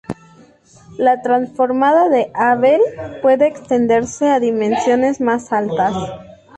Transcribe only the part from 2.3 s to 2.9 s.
Abel